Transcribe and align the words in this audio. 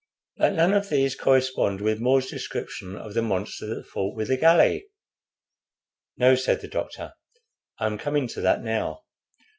"But 0.37 0.53
none 0.53 0.73
of 0.73 0.89
these 0.89 1.13
correspond 1.15 1.79
with 1.79 1.99
More's 1.99 2.25
description 2.27 2.95
of 2.95 3.13
the 3.13 3.21
monster 3.21 3.67
that 3.67 3.85
fought 3.85 4.15
with 4.17 4.29
the 4.29 4.37
galley." 4.37 4.87
"No," 6.17 6.33
said 6.33 6.61
the 6.61 6.67
doctor, 6.67 7.13
"I 7.77 7.85
am 7.85 7.99
coming 7.99 8.27
to 8.29 8.41
that 8.41 8.63
now. 8.63 9.03